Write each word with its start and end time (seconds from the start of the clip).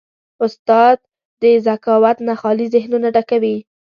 استاد 0.45 0.97
د 1.41 1.43
ذکاوت 1.67 2.17
نه 2.27 2.33
خالي 2.41 2.65
ذهنونه 2.73 3.07
ډکوي. 3.15 3.57